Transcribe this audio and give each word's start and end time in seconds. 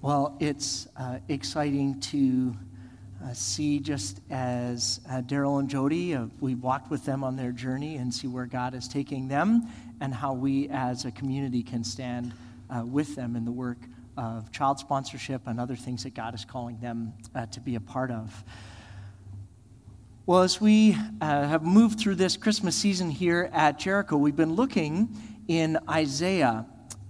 Well, 0.00 0.36
it's 0.38 0.86
uh, 0.96 1.18
exciting 1.26 1.98
to 2.02 2.54
uh, 3.24 3.32
see 3.32 3.80
just 3.80 4.20
as 4.30 5.00
uh, 5.10 5.22
Daryl 5.22 5.58
and 5.58 5.68
Jody, 5.68 6.14
uh, 6.14 6.26
we 6.38 6.54
walked 6.54 6.88
with 6.88 7.04
them 7.04 7.24
on 7.24 7.34
their 7.34 7.50
journey 7.50 7.96
and 7.96 8.14
see 8.14 8.28
where 8.28 8.46
God 8.46 8.74
is 8.74 8.86
taking 8.86 9.26
them 9.26 9.66
and 10.00 10.14
how 10.14 10.34
we 10.34 10.68
as 10.68 11.04
a 11.04 11.10
community 11.10 11.64
can 11.64 11.82
stand 11.82 12.32
uh, 12.70 12.84
with 12.86 13.16
them 13.16 13.34
in 13.34 13.44
the 13.44 13.50
work 13.50 13.78
of 14.16 14.52
child 14.52 14.78
sponsorship 14.78 15.48
and 15.48 15.58
other 15.58 15.74
things 15.74 16.04
that 16.04 16.14
God 16.14 16.32
is 16.32 16.44
calling 16.44 16.78
them 16.78 17.12
uh, 17.34 17.46
to 17.46 17.58
be 17.58 17.74
a 17.74 17.80
part 17.80 18.12
of. 18.12 18.44
Well, 20.26 20.42
as 20.42 20.60
we 20.60 20.96
have 21.20 21.64
moved 21.64 21.98
through 21.98 22.14
this 22.14 22.36
Christmas 22.36 22.76
season 22.76 23.10
here 23.10 23.50
at 23.52 23.80
Jericho, 23.80 24.16
we've 24.16 24.36
been 24.36 24.54
looking 24.54 25.08
in 25.48 25.76
Isaiah 25.90 26.66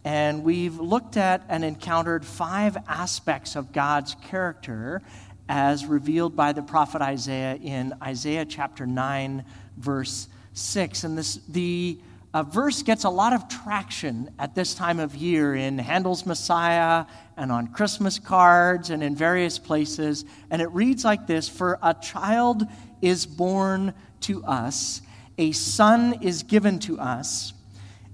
and 0.09 0.43
we've 0.43 0.81
looked 0.81 1.19
at 1.19 1.45
and 1.51 1.63
encountered 1.63 2.25
five 2.25 2.79
aspects 2.89 3.57
of 3.57 3.73
God's 3.73 4.15
character 4.15 5.03
as 5.51 5.85
revealed 5.85 6.35
by 6.35 6.55
the 6.55 6.63
prophet 6.63 7.03
Isaiah 7.03 7.57
in 7.57 7.93
Isaiah 8.03 8.47
chapter 8.47 8.87
9, 8.87 9.45
verse 9.77 10.29
6. 10.55 11.05
And 11.05 11.19
this, 11.19 11.41
the 11.47 11.99
uh, 12.33 12.43
verse 12.43 12.83
gets 12.83 13.05
a 13.05 13.11
lot 13.11 13.35
of 13.35 13.51
traction 13.51 14.31
at 14.39 14.55
this 14.55 14.73
time 14.73 14.99
of 14.99 15.15
year 15.15 15.55
in 15.55 15.77
Handel's 15.77 16.25
Messiah 16.25 17.05
and 17.37 17.53
on 17.53 17.67
Christmas 17.67 18.19
cards 18.19 18.89
and 18.89 19.03
in 19.03 19.15
various 19.15 19.59
places. 19.59 20.25
And 20.51 20.63
it 20.63 20.71
reads 20.71 21.05
like 21.05 21.27
this 21.27 21.51
For 21.51 21.79
a 21.83 21.93
child 21.93 22.63
is 23.03 23.27
born 23.27 23.93
to 24.23 24.43
us, 24.45 25.03
a 25.37 25.53
son 25.53 26.23
is 26.23 26.45
given 26.45 26.79
to 26.79 26.99
us 26.99 27.53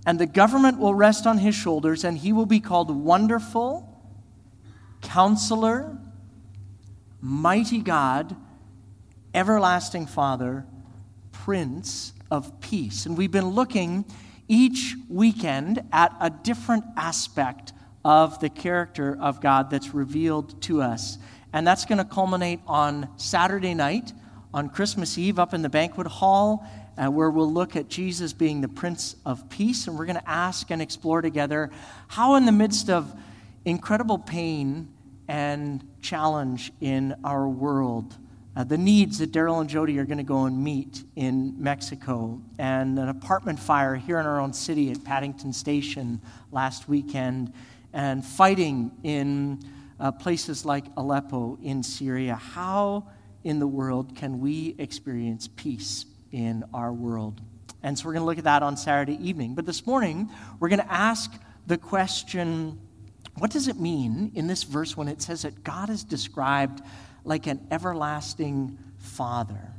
and 0.06 0.18
the 0.18 0.26
government 0.26 0.78
will 0.78 0.94
rest 0.94 1.26
on 1.26 1.38
his 1.38 1.54
shoulders, 1.54 2.04
and 2.04 2.18
he 2.18 2.32
will 2.32 2.46
be 2.46 2.60
called 2.60 2.90
Wonderful, 2.90 3.88
Counselor, 5.00 5.98
Mighty 7.20 7.78
God, 7.78 8.36
Everlasting 9.32 10.06
Father, 10.06 10.66
Prince 11.32 12.12
of 12.30 12.60
Peace. 12.60 13.06
And 13.06 13.16
we've 13.16 13.30
been 13.30 13.50
looking 13.50 14.04
each 14.46 14.94
weekend 15.08 15.82
at 15.92 16.14
a 16.20 16.28
different 16.28 16.84
aspect 16.96 17.72
of 18.04 18.40
the 18.40 18.50
character 18.50 19.16
of 19.18 19.40
God 19.40 19.70
that's 19.70 19.94
revealed 19.94 20.60
to 20.62 20.82
us. 20.82 21.16
And 21.52 21.66
that's 21.66 21.86
going 21.86 21.98
to 21.98 22.04
culminate 22.04 22.60
on 22.66 23.08
Saturday 23.16 23.74
night, 23.74 24.12
on 24.52 24.68
Christmas 24.68 25.16
Eve, 25.16 25.38
up 25.38 25.54
in 25.54 25.62
the 25.62 25.70
banquet 25.70 26.06
hall 26.06 26.66
uh, 26.96 27.10
where 27.10 27.30
we'll 27.30 27.52
look 27.52 27.76
at 27.76 27.88
Jesus 27.88 28.32
being 28.32 28.60
the 28.60 28.68
Prince 28.68 29.16
of 29.24 29.48
Peace. 29.50 29.86
And 29.86 29.98
we're 29.98 30.06
going 30.06 30.20
to 30.20 30.28
ask 30.28 30.70
and 30.70 30.80
explore 30.80 31.22
together 31.22 31.70
how, 32.08 32.36
in 32.36 32.46
the 32.46 32.52
midst 32.52 32.90
of 32.90 33.12
incredible 33.64 34.18
pain 34.18 34.88
and 35.28 35.86
challenge 36.02 36.72
in 36.80 37.14
our 37.24 37.48
world, 37.48 38.16
uh, 38.56 38.62
the 38.62 38.78
needs 38.78 39.18
that 39.18 39.32
Daryl 39.32 39.60
and 39.60 39.68
Jody 39.68 39.98
are 39.98 40.04
going 40.04 40.18
to 40.18 40.24
go 40.24 40.44
and 40.44 40.62
meet 40.62 41.02
in 41.16 41.54
Mexico, 41.60 42.40
and 42.58 42.98
an 42.98 43.08
apartment 43.08 43.58
fire 43.58 43.96
here 43.96 44.20
in 44.20 44.26
our 44.26 44.40
own 44.40 44.52
city 44.52 44.92
at 44.92 45.02
Paddington 45.02 45.52
Station 45.52 46.20
last 46.52 46.88
weekend, 46.88 47.52
and 47.92 48.24
fighting 48.24 48.92
in 49.02 49.58
uh, 49.98 50.12
places 50.12 50.64
like 50.64 50.84
Aleppo 50.96 51.58
in 51.62 51.82
Syria. 51.82 52.36
How 52.36 53.08
in 53.42 53.58
the 53.58 53.66
world 53.66 54.14
can 54.14 54.40
we 54.40 54.76
experience 54.78 55.48
peace 55.48 56.06
in 56.34 56.64
our 56.74 56.92
world. 56.92 57.40
And 57.84 57.96
so 57.96 58.06
we're 58.06 58.14
going 58.14 58.22
to 58.22 58.26
look 58.26 58.38
at 58.38 58.44
that 58.44 58.62
on 58.62 58.76
Saturday 58.76 59.16
evening. 59.26 59.54
But 59.54 59.66
this 59.66 59.86
morning, 59.86 60.28
we're 60.58 60.68
going 60.68 60.80
to 60.80 60.92
ask 60.92 61.32
the 61.66 61.78
question 61.78 62.80
what 63.36 63.50
does 63.50 63.66
it 63.66 63.80
mean 63.80 64.30
in 64.34 64.46
this 64.46 64.62
verse 64.62 64.96
when 64.96 65.08
it 65.08 65.20
says 65.20 65.42
that 65.42 65.64
God 65.64 65.90
is 65.90 66.04
described 66.04 66.82
like 67.24 67.46
an 67.46 67.66
everlasting 67.70 68.78
father? 68.98 69.72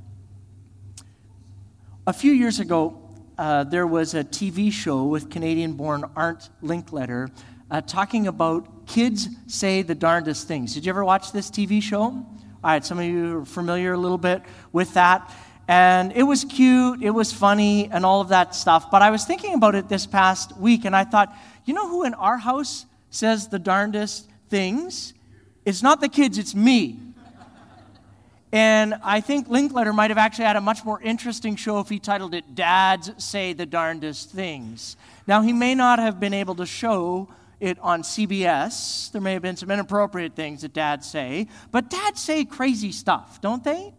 A 2.05 2.13
few 2.13 2.33
years 2.33 2.59
ago, 2.59 3.01
uh, 3.37 3.63
there 3.63 3.87
was 3.87 4.13
a 4.13 4.23
TV 4.23 4.71
show 4.71 5.05
with 5.05 5.29
Canadian 5.29 5.73
born 5.73 6.03
Art 6.15 6.49
Linkletter 6.61 7.31
uh, 7.71 7.81
talking 7.81 8.27
about 8.27 8.87
kids 8.87 9.27
say 9.47 9.81
the 9.81 9.95
darndest 9.95 10.47
things. 10.47 10.73
Did 10.73 10.85
you 10.85 10.89
ever 10.89 11.03
watch 11.03 11.31
this 11.31 11.49
TV 11.49 11.81
show? 11.81 12.01
All 12.03 12.25
right, 12.63 12.85
some 12.85 12.99
of 12.99 13.05
you 13.05 13.39
are 13.39 13.45
familiar 13.45 13.93
a 13.93 13.97
little 13.97 14.17
bit 14.17 14.41
with 14.71 14.93
that. 14.95 15.31
And 15.67 16.11
it 16.11 16.23
was 16.23 16.43
cute, 16.43 17.01
it 17.01 17.09
was 17.09 17.33
funny, 17.33 17.89
and 17.91 18.05
all 18.05 18.21
of 18.21 18.29
that 18.29 18.53
stuff. 18.53 18.91
But 18.91 19.01
I 19.01 19.09
was 19.09 19.25
thinking 19.25 19.55
about 19.55 19.73
it 19.73 19.89
this 19.89 20.05
past 20.05 20.55
week, 20.57 20.85
and 20.85 20.95
I 20.95 21.03
thought, 21.03 21.35
you 21.65 21.73
know 21.73 21.87
who 21.87 22.03
in 22.03 22.13
our 22.13 22.37
house 22.37 22.85
says 23.09 23.47
the 23.47 23.57
darndest 23.57 24.29
things? 24.49 25.13
It's 25.65 25.81
not 25.81 26.01
the 26.01 26.09
kids, 26.09 26.37
it's 26.37 26.53
me. 26.53 26.99
And 28.51 28.93
I 29.03 29.21
think 29.21 29.49
Linkletter 29.49 29.93
might 29.93 30.11
have 30.11 30.17
actually 30.17 30.45
had 30.45 30.55
a 30.55 30.61
much 30.61 30.85
more 30.85 31.01
interesting 31.01 31.55
show 31.55 31.79
if 31.79 31.89
he 31.89 31.99
titled 31.99 32.33
it 32.33 32.55
Dads 32.55 33.11
Say 33.17 33.53
the 33.53 33.65
Darndest 33.65 34.29
Things. 34.29 34.95
Now, 35.27 35.41
he 35.41 35.51
may 35.51 35.75
not 35.75 35.99
have 35.99 36.19
been 36.19 36.33
able 36.33 36.55
to 36.55 36.65
show 36.65 37.27
it 37.59 37.77
on 37.79 38.03
CBS. 38.03 39.11
There 39.11 39.21
may 39.21 39.33
have 39.33 39.41
been 39.41 39.57
some 39.57 39.71
inappropriate 39.71 40.35
things 40.35 40.61
that 40.61 40.73
dads 40.73 41.09
say, 41.09 41.47
but 41.71 41.89
dads 41.89 42.21
say 42.21 42.45
crazy 42.45 42.91
stuff, 42.91 43.41
don't 43.41 43.63
they? 43.63 43.93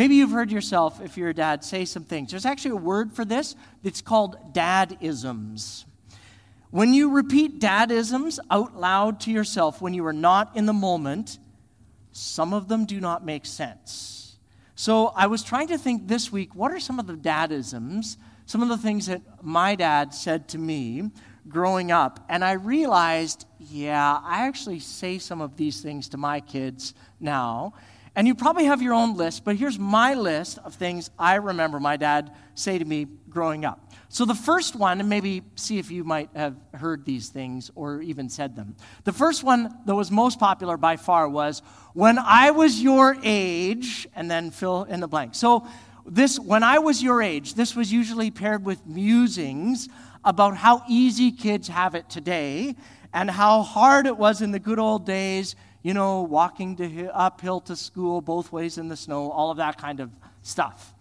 Maybe 0.00 0.14
you've 0.14 0.30
heard 0.30 0.50
yourself, 0.50 1.02
if 1.02 1.18
you're 1.18 1.28
a 1.28 1.34
dad, 1.34 1.62
say 1.62 1.84
some 1.84 2.04
things. 2.04 2.30
There's 2.30 2.46
actually 2.46 2.70
a 2.70 2.76
word 2.76 3.12
for 3.12 3.22
this. 3.22 3.54
It's 3.84 4.00
called 4.00 4.54
dadisms. 4.54 5.84
When 6.70 6.94
you 6.94 7.10
repeat 7.10 7.60
dadisms 7.60 8.38
out 8.50 8.74
loud 8.74 9.20
to 9.20 9.30
yourself 9.30 9.82
when 9.82 9.92
you 9.92 10.06
are 10.06 10.14
not 10.14 10.56
in 10.56 10.64
the 10.64 10.72
moment, 10.72 11.38
some 12.12 12.54
of 12.54 12.66
them 12.66 12.86
do 12.86 12.98
not 12.98 13.26
make 13.26 13.44
sense. 13.44 14.38
So 14.74 15.08
I 15.08 15.26
was 15.26 15.42
trying 15.42 15.68
to 15.68 15.76
think 15.76 16.08
this 16.08 16.32
week 16.32 16.54
what 16.54 16.72
are 16.72 16.80
some 16.80 16.98
of 16.98 17.06
the 17.06 17.12
dadisms, 17.12 18.16
some 18.46 18.62
of 18.62 18.70
the 18.70 18.78
things 18.78 19.04
that 19.04 19.20
my 19.42 19.74
dad 19.74 20.14
said 20.14 20.48
to 20.48 20.58
me 20.58 21.10
growing 21.46 21.92
up? 21.92 22.24
And 22.30 22.42
I 22.42 22.52
realized, 22.52 23.44
yeah, 23.58 24.18
I 24.24 24.46
actually 24.46 24.80
say 24.80 25.18
some 25.18 25.42
of 25.42 25.58
these 25.58 25.82
things 25.82 26.08
to 26.08 26.16
my 26.16 26.40
kids 26.40 26.94
now. 27.20 27.74
And 28.20 28.28
you 28.28 28.34
probably 28.34 28.66
have 28.66 28.82
your 28.82 28.92
own 28.92 29.16
list, 29.16 29.46
but 29.46 29.56
here's 29.56 29.78
my 29.78 30.12
list 30.12 30.58
of 30.58 30.74
things 30.74 31.10
I 31.18 31.36
remember 31.36 31.80
my 31.80 31.96
dad 31.96 32.30
say 32.54 32.76
to 32.76 32.84
me 32.84 33.06
growing 33.30 33.64
up. 33.64 33.94
So 34.10 34.26
the 34.26 34.34
first 34.34 34.76
one, 34.76 35.00
and 35.00 35.08
maybe 35.08 35.40
see 35.54 35.78
if 35.78 35.90
you 35.90 36.04
might 36.04 36.28
have 36.36 36.54
heard 36.74 37.06
these 37.06 37.30
things 37.30 37.70
or 37.74 38.02
even 38.02 38.28
said 38.28 38.56
them. 38.56 38.76
The 39.04 39.14
first 39.14 39.42
one 39.42 39.74
that 39.86 39.94
was 39.94 40.10
most 40.10 40.38
popular 40.38 40.76
by 40.76 40.98
far 40.98 41.30
was, 41.30 41.62
When 41.94 42.18
I 42.18 42.50
was 42.50 42.82
your 42.82 43.16
age, 43.22 44.06
and 44.14 44.30
then 44.30 44.50
fill 44.50 44.82
in 44.82 45.00
the 45.00 45.08
blank. 45.08 45.34
So 45.34 45.66
this, 46.04 46.38
when 46.38 46.62
I 46.62 46.78
was 46.78 47.02
your 47.02 47.22
age, 47.22 47.54
this 47.54 47.74
was 47.74 47.90
usually 47.90 48.30
paired 48.30 48.66
with 48.66 48.86
musings 48.86 49.88
about 50.26 50.58
how 50.58 50.82
easy 50.86 51.32
kids 51.32 51.68
have 51.68 51.94
it 51.94 52.10
today 52.10 52.76
and 53.14 53.30
how 53.30 53.62
hard 53.62 54.06
it 54.06 54.18
was 54.18 54.42
in 54.42 54.50
the 54.50 54.58
good 54.58 54.78
old 54.78 55.06
days 55.06 55.56
you 55.82 55.94
know, 55.94 56.22
walking 56.22 56.76
to 56.76 57.08
uphill 57.14 57.60
to 57.62 57.76
school 57.76 58.20
both 58.20 58.52
ways 58.52 58.78
in 58.78 58.88
the 58.88 58.96
snow, 58.96 59.30
all 59.30 59.50
of 59.50 59.56
that 59.56 59.78
kind 59.78 60.00
of 60.00 60.10
stuff. 60.42 60.94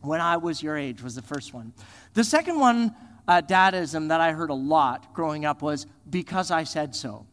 When 0.00 0.20
I 0.20 0.36
was 0.36 0.62
your 0.62 0.76
age 0.76 1.02
was 1.02 1.14
the 1.14 1.22
first 1.22 1.52
one. 1.52 1.72
The 2.14 2.24
second 2.24 2.58
one, 2.58 2.94
uh, 3.28 3.42
dadism 3.42 4.08
that 4.08 4.20
I 4.20 4.32
heard 4.32 4.50
a 4.50 4.54
lot 4.54 5.12
growing 5.12 5.44
up 5.44 5.62
was 5.62 5.86
because 6.08 6.50
I 6.50 6.64
said 6.64 6.94
so. 6.94 7.26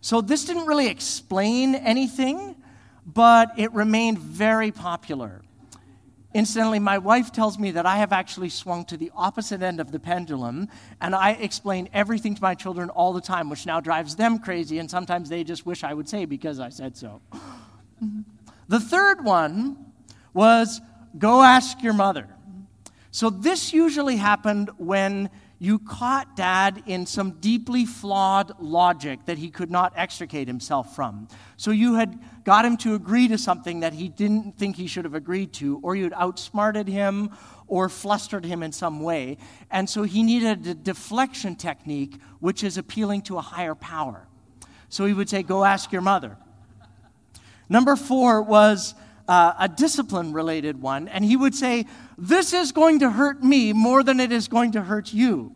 So 0.00 0.20
this 0.20 0.44
didn't 0.44 0.66
really 0.66 0.88
explain 0.88 1.74
anything, 1.74 2.56
but 3.06 3.52
it 3.56 3.72
remained 3.72 4.18
very 4.18 4.70
popular. 4.72 5.42
Incidentally, 6.36 6.78
my 6.78 6.98
wife 6.98 7.32
tells 7.32 7.58
me 7.58 7.70
that 7.70 7.86
I 7.86 7.96
have 7.96 8.12
actually 8.12 8.50
swung 8.50 8.84
to 8.86 8.98
the 8.98 9.10
opposite 9.16 9.62
end 9.62 9.80
of 9.80 9.90
the 9.90 9.98
pendulum, 9.98 10.68
and 11.00 11.14
I 11.14 11.30
explain 11.30 11.88
everything 11.94 12.34
to 12.34 12.42
my 12.42 12.54
children 12.54 12.90
all 12.90 13.14
the 13.14 13.22
time, 13.22 13.48
which 13.48 13.64
now 13.64 13.80
drives 13.80 14.16
them 14.16 14.38
crazy, 14.38 14.78
and 14.78 14.90
sometimes 14.90 15.30
they 15.30 15.44
just 15.44 15.64
wish 15.64 15.82
I 15.82 15.94
would 15.94 16.10
say 16.10 16.26
because 16.26 16.60
I 16.60 16.68
said 16.68 16.94
so. 16.94 17.22
Mm-hmm. 18.04 18.20
the 18.68 18.78
third 18.78 19.24
one 19.24 19.78
was 20.34 20.82
go 21.18 21.40
ask 21.40 21.82
your 21.82 21.94
mother. 21.94 22.28
So 23.10 23.30
this 23.30 23.72
usually 23.72 24.16
happened 24.16 24.68
when 24.76 25.30
you 25.58 25.78
caught 25.78 26.36
dad 26.36 26.82
in 26.84 27.06
some 27.06 27.30
deeply 27.40 27.86
flawed 27.86 28.52
logic 28.60 29.24
that 29.24 29.38
he 29.38 29.48
could 29.48 29.70
not 29.70 29.94
extricate 29.96 30.48
himself 30.48 30.94
from. 30.94 31.28
So 31.56 31.70
you 31.70 31.94
had 31.94 32.20
got 32.46 32.64
him 32.64 32.76
to 32.76 32.94
agree 32.94 33.26
to 33.26 33.36
something 33.36 33.80
that 33.80 33.92
he 33.92 34.08
didn't 34.08 34.56
think 34.56 34.76
he 34.76 34.86
should 34.86 35.04
have 35.04 35.14
agreed 35.14 35.52
to, 35.52 35.80
or 35.82 35.96
you'd 35.96 36.12
outsmarted 36.12 36.86
him 36.86 37.28
or 37.66 37.88
flustered 37.88 38.44
him 38.44 38.62
in 38.62 38.70
some 38.70 39.00
way. 39.00 39.36
And 39.68 39.90
so 39.90 40.04
he 40.04 40.22
needed 40.22 40.64
a 40.64 40.74
deflection 40.74 41.56
technique, 41.56 42.20
which 42.38 42.62
is 42.62 42.78
appealing 42.78 43.22
to 43.22 43.36
a 43.36 43.40
higher 43.40 43.74
power. 43.74 44.28
So 44.88 45.06
he 45.06 45.12
would 45.12 45.28
say, 45.28 45.42
Go 45.42 45.64
ask 45.64 45.90
your 45.90 46.02
mother. 46.02 46.36
Number 47.68 47.96
four 47.96 48.40
was 48.40 48.94
uh, 49.26 49.54
a 49.58 49.68
discipline 49.68 50.32
related 50.32 50.80
one, 50.80 51.08
and 51.08 51.24
he 51.24 51.36
would 51.36 51.56
say, 51.56 51.86
This 52.16 52.52
is 52.52 52.70
going 52.70 53.00
to 53.00 53.10
hurt 53.10 53.42
me 53.42 53.72
more 53.72 54.04
than 54.04 54.20
it 54.20 54.30
is 54.30 54.46
going 54.46 54.70
to 54.72 54.82
hurt 54.82 55.12
you. 55.12 55.52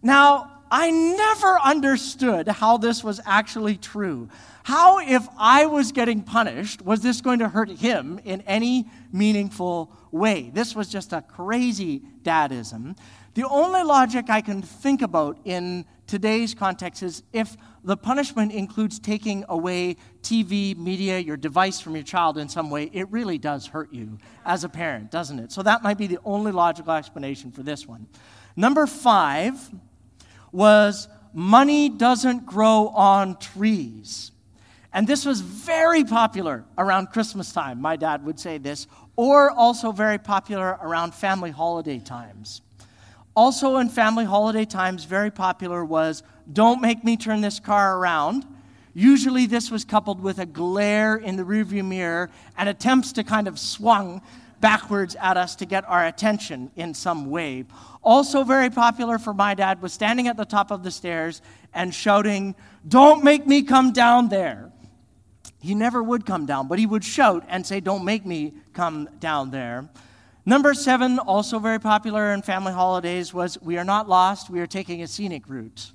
Now, 0.00 0.53
I 0.76 0.90
never 0.90 1.56
understood 1.60 2.48
how 2.48 2.78
this 2.78 3.04
was 3.04 3.20
actually 3.24 3.76
true. 3.76 4.28
How, 4.64 4.98
if 4.98 5.24
I 5.38 5.66
was 5.66 5.92
getting 5.92 6.20
punished, 6.20 6.82
was 6.82 7.00
this 7.00 7.20
going 7.20 7.38
to 7.38 7.48
hurt 7.48 7.70
him 7.70 8.18
in 8.24 8.40
any 8.40 8.86
meaningful 9.12 9.92
way? 10.10 10.50
This 10.52 10.74
was 10.74 10.88
just 10.88 11.12
a 11.12 11.22
crazy 11.22 12.02
dadism. 12.24 12.98
The 13.34 13.44
only 13.44 13.84
logic 13.84 14.28
I 14.28 14.40
can 14.40 14.62
think 14.62 15.00
about 15.00 15.38
in 15.44 15.84
today's 16.08 16.54
context 16.56 17.04
is 17.04 17.22
if 17.32 17.56
the 17.84 17.96
punishment 17.96 18.50
includes 18.50 18.98
taking 18.98 19.44
away 19.48 19.96
TV, 20.22 20.76
media, 20.76 21.20
your 21.20 21.36
device 21.36 21.78
from 21.78 21.94
your 21.94 22.02
child 22.02 22.36
in 22.36 22.48
some 22.48 22.68
way, 22.68 22.90
it 22.92 23.08
really 23.12 23.38
does 23.38 23.68
hurt 23.68 23.92
you 23.92 24.18
as 24.44 24.64
a 24.64 24.68
parent, 24.68 25.12
doesn't 25.12 25.38
it? 25.38 25.52
So 25.52 25.62
that 25.62 25.84
might 25.84 25.98
be 25.98 26.08
the 26.08 26.18
only 26.24 26.50
logical 26.50 26.94
explanation 26.94 27.52
for 27.52 27.62
this 27.62 27.86
one. 27.86 28.08
Number 28.56 28.88
five 28.88 29.70
was 30.54 31.08
money 31.34 31.88
doesn't 31.88 32.46
grow 32.46 32.88
on 32.88 33.36
trees. 33.38 34.30
And 34.92 35.08
this 35.08 35.26
was 35.26 35.40
very 35.40 36.04
popular 36.04 36.64
around 36.78 37.08
Christmas 37.08 37.52
time, 37.52 37.80
my 37.80 37.96
dad 37.96 38.24
would 38.24 38.38
say 38.38 38.58
this, 38.58 38.86
or 39.16 39.50
also 39.50 39.90
very 39.90 40.18
popular 40.18 40.78
around 40.80 41.12
family 41.12 41.50
holiday 41.50 41.98
times. 41.98 42.62
Also, 43.36 43.78
in 43.78 43.88
family 43.88 44.24
holiday 44.24 44.64
times, 44.64 45.04
very 45.04 45.30
popular 45.32 45.84
was 45.84 46.22
Don't 46.52 46.80
Make 46.80 47.02
Me 47.02 47.16
Turn 47.16 47.40
This 47.40 47.58
Car 47.58 47.98
Around. 47.98 48.46
Usually, 48.94 49.46
this 49.46 49.72
was 49.72 49.84
coupled 49.84 50.20
with 50.20 50.38
a 50.38 50.46
glare 50.46 51.16
in 51.16 51.34
the 51.34 51.42
rearview 51.42 51.84
mirror 51.84 52.30
and 52.56 52.68
attempts 52.68 53.10
to 53.14 53.24
kind 53.24 53.48
of 53.48 53.58
swung 53.58 54.22
backwards 54.60 55.16
at 55.16 55.36
us 55.36 55.56
to 55.56 55.66
get 55.66 55.88
our 55.88 56.06
attention 56.06 56.70
in 56.76 56.94
some 56.94 57.30
way. 57.30 57.64
Also, 58.02 58.44
very 58.44 58.70
popular 58.70 59.18
for 59.18 59.34
my 59.34 59.54
dad 59.54 59.80
was 59.80 59.92
standing 59.92 60.28
at 60.28 60.36
the 60.36 60.44
top 60.44 60.70
of 60.70 60.82
the 60.82 60.90
stairs 60.90 61.42
and 61.72 61.94
shouting, 61.94 62.54
Don't 62.86 63.24
make 63.24 63.46
me 63.46 63.62
come 63.62 63.92
down 63.92 64.28
there. 64.28 64.70
He 65.60 65.74
never 65.74 66.02
would 66.02 66.26
come 66.26 66.44
down, 66.44 66.68
but 66.68 66.78
he 66.78 66.86
would 66.86 67.04
shout 67.04 67.44
and 67.48 67.66
say, 67.66 67.80
Don't 67.80 68.04
make 68.04 68.26
me 68.26 68.52
come 68.72 69.08
down 69.18 69.50
there. 69.50 69.88
Number 70.46 70.74
seven, 70.74 71.18
also 71.18 71.58
very 71.58 71.80
popular 71.80 72.34
in 72.34 72.42
family 72.42 72.72
holidays, 72.72 73.32
was 73.32 73.60
We 73.62 73.78
are 73.78 73.84
not 73.84 74.08
lost, 74.08 74.50
we 74.50 74.60
are 74.60 74.66
taking 74.66 75.02
a 75.02 75.06
scenic 75.06 75.48
route. 75.48 75.92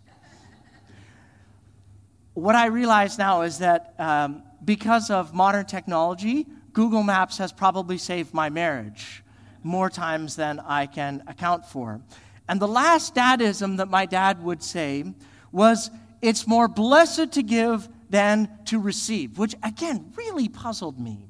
what 2.34 2.56
I 2.56 2.66
realize 2.66 3.20
now 3.20 3.42
is 3.42 3.60
that 3.60 3.94
um, 4.00 4.42
because 4.66 5.12
of 5.12 5.34
modern 5.36 5.66
technology, 5.66 6.48
Google 6.74 7.04
Maps 7.04 7.38
has 7.38 7.52
probably 7.52 7.98
saved 7.98 8.34
my 8.34 8.50
marriage 8.50 9.24
more 9.64 9.90
times 9.90 10.36
than 10.36 10.60
I 10.60 10.86
can 10.86 11.24
account 11.28 11.66
for. 11.66 12.02
And 12.48 12.60
the 12.60 12.68
last 12.68 13.14
dadism 13.16 13.78
that 13.78 13.90
my 13.90 14.06
dad 14.06 14.44
would 14.44 14.64
say 14.64 15.06
was, 15.52 15.92
It's 16.22 16.48
more 16.48 16.68
blessed 16.68 17.34
to 17.34 17.44
give 17.44 17.88
than 18.10 18.50
to 18.66 18.80
receive, 18.80 19.38
which 19.38 19.56
again 19.64 20.12
really 20.16 20.50
puzzled 20.50 21.00
me 21.00 21.28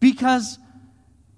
because 0.00 0.58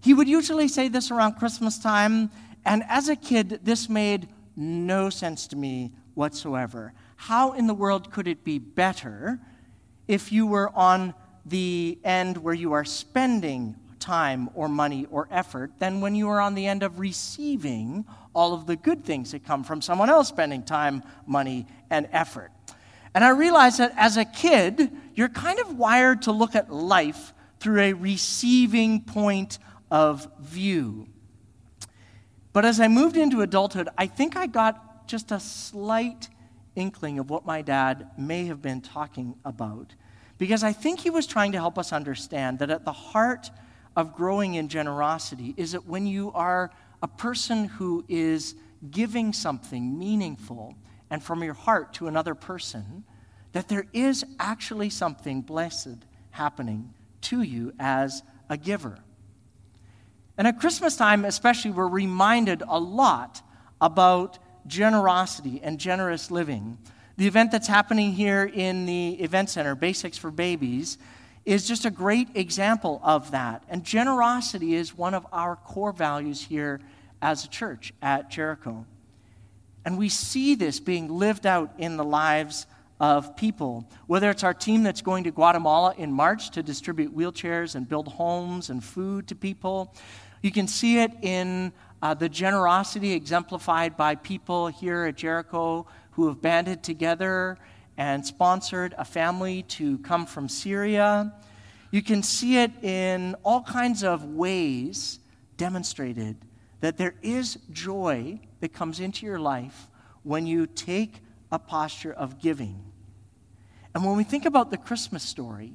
he 0.01 0.15
would 0.15 0.29
usually 0.29 0.69
say 0.69 0.89
this 0.89 1.11
around 1.11 1.35
Christmas 1.35 1.79
time, 1.79 2.31
and 2.65 2.85
as 2.89 3.09
a 3.09 3.17
kid, 3.17 3.61
this 3.65 3.89
made 3.89 4.29
no 4.55 5.11
sense 5.11 5.47
to 5.49 5.57
me 5.57 5.93
whatsoever. 6.15 6.93
How 7.17 7.53
in 7.53 7.67
the 7.67 7.75
world 7.75 8.13
could 8.13 8.29
it 8.29 8.45
be 8.45 8.59
better 8.59 9.41
if 10.09 10.31
you 10.31 10.47
were 10.47 10.71
on 10.77 11.15
the 11.47 11.99
end 12.05 12.37
where 12.39 12.55
you 12.55 12.73
are 12.73 12.85
spending 12.85 13.77
time 14.01 14.51
or 14.55 14.69
money 14.69 15.07
or 15.11 15.29
effort 15.31 15.73
than 15.79 16.01
when 16.01 16.15
you 16.15 16.29
are 16.29 16.41
on 16.41 16.55
the 16.55 16.67
end 16.67 16.83
of 16.83 16.99
receiving 16.99 18.05
all 18.35 18.53
of 18.53 18.67
the 18.67 18.77
good 18.77 19.05
things 19.05 19.33
that 19.33 19.45
come 19.45 19.65
from 19.65 19.81
someone 19.81 20.11
else 20.11 20.29
spending 20.29 20.63
time, 20.63 21.03
money, 21.27 21.67
and 21.89 22.09
effort? 22.13 22.51
And 23.15 23.25
I 23.25 23.31
realized 23.31 23.79
that 23.79 23.95
as 23.97 24.17
a 24.17 24.25
kid, 24.25 24.91
you're 25.15 25.29
kind 25.29 25.59
of 25.59 25.79
wired 25.79 26.23
to 26.23 26.33
look 26.33 26.55
at 26.55 26.71
life 26.71 27.33
through 27.61 27.81
a 27.81 27.93
receiving 27.95 29.01
point 29.01 29.59
of 29.91 30.29
view. 30.41 31.09
But 32.53 32.65
as 32.65 32.81
I 32.81 32.89
moved 32.89 33.17
into 33.17 33.41
adulthood, 33.41 33.89
I 33.97 34.07
think 34.07 34.37
I 34.37 34.47
got 34.47 35.09
just 35.09 35.31
a 35.31 35.41
slight 35.41 36.29
inkling 36.75 37.19
of 37.19 37.31
what 37.31 37.47
my 37.47 37.63
dad 37.63 38.11
may 38.19 38.47
have 38.47 38.61
been 38.61 38.81
talking 38.81 39.37
about. 39.45 39.95
Because 40.39 40.63
I 40.63 40.73
think 40.73 41.01
he 41.01 41.11
was 41.11 41.27
trying 41.27 41.53
to 41.53 41.59
help 41.59 41.79
us 41.79 41.93
understand 41.93 42.59
that 42.59 42.71
at 42.71 42.85
the 42.85 42.93
heart 42.93 43.51
of 43.95 44.15
growing 44.15 44.55
in 44.55 44.69
generosity 44.69 45.55
is 45.57 45.73
that 45.73 45.87
when 45.87 46.07
you 46.07 46.31
are 46.33 46.71
a 47.03 47.09
person 47.09 47.67
who 47.67 48.05
is 48.09 48.55
giving 48.91 49.33
something 49.33 49.99
meaningful, 49.99 50.77
and 51.11 51.23
from 51.23 51.43
your 51.43 51.55
heart 51.55 51.95
to 51.95 52.09
another 52.09 52.35
person, 52.35 53.05
that 53.53 53.69
there 53.69 53.87
is 53.93 54.25
actually 54.39 54.91
something 54.91 55.41
blessed 55.41 56.05
happening 56.31 56.93
to 57.23 57.43
you 57.43 57.73
as 57.79 58.23
a 58.51 58.57
giver. 58.57 58.99
And 60.37 60.47
at 60.47 60.61
Christmas 60.61 60.97
time, 60.97 61.25
especially, 61.25 61.71
we're 61.71 61.89
reminded 61.89 62.63
a 62.69 62.79
lot 62.79 63.41
about 63.81 64.39
generosity 64.67 65.61
and 65.63 65.79
generous 65.79 66.31
living. 66.31 66.77
The 67.17 67.27
event 67.27 67.51
that's 67.51 67.67
happening 67.67 68.13
here 68.13 68.45
in 68.45 68.85
the 68.85 69.15
Event 69.15 69.49
Center, 69.49 69.75
Basics 69.75 70.19
for 70.19 70.31
Babies, 70.31 70.99
is 71.47 71.67
just 71.67 71.87
a 71.87 71.91
great 71.91 72.29
example 72.35 73.01
of 73.03 73.31
that. 73.31 73.63
And 73.71 73.83
generosity 73.83 74.75
is 74.75 74.95
one 74.95 75.15
of 75.15 75.27
our 75.33 75.57
core 75.57 75.93
values 75.93 76.43
here 76.43 76.81
as 77.23 77.45
a 77.45 77.49
church 77.49 77.95
at 78.03 78.31
Jericho. 78.31 78.85
And 79.87 79.97
we 79.97 80.11
see 80.11 80.57
this 80.57 80.79
being 80.79 81.09
lived 81.09 81.47
out 81.47 81.73
in 81.79 81.97
the 81.97 82.05
lives 82.05 82.67
of 83.01 83.35
people. 83.35 83.89
Whether 84.07 84.29
it's 84.29 84.45
our 84.45 84.53
team 84.53 84.83
that's 84.83 85.01
going 85.01 85.25
to 85.25 85.31
Guatemala 85.31 85.95
in 85.97 86.13
March 86.13 86.51
to 86.51 86.63
distribute 86.63 87.17
wheelchairs 87.17 87.77
and 87.77 87.89
build 87.89 88.09
homes 88.09 88.69
and 88.69 88.85
food 88.85 89.27
to 89.29 89.35
people, 89.35 89.95
you 90.43 90.51
can 90.51 90.69
see 90.69 90.99
it 90.99 91.13
in 91.23 91.73
uh, 92.03 92.13
the 92.13 92.29
generosity 92.29 93.13
exemplified 93.13 93.97
by 93.97 94.17
people 94.17 94.69
here 94.69 95.05
at 95.05 95.17
Jericho 95.17 95.87
who 96.17 96.29
have 96.29 96.41
banded 96.41 96.83
together 96.83 97.59
and 97.99 98.25
sponsored 98.25 98.95
a 98.97 99.05
family 99.05 99.63
to 99.65 99.99
come 99.99 100.25
from 100.25 100.49
Syria. 100.49 101.31
You 101.91 102.03
can 102.03 102.23
see 102.23 102.57
it 102.57 102.73
in 102.83 103.37
all 103.43 103.63
kinds 103.63 104.03
of 104.03 104.25
ways 104.25 105.21
demonstrated 105.59 106.39
that 106.81 106.97
there 106.97 107.15
is 107.21 107.59
joy 107.71 108.41
that 108.61 108.73
comes 108.73 108.99
into 108.99 109.27
your 109.27 109.39
life 109.39 109.89
when 110.23 110.47
you 110.47 110.67
take 110.67 111.21
a 111.53 111.59
posture 111.59 112.15
of 112.15 112.41
giving. 112.41 112.83
And 113.95 114.03
when 114.03 114.17
we 114.17 114.25
think 114.25 114.47
about 114.47 114.71
the 114.71 114.79
Christmas 114.79 115.23
story, 115.23 115.75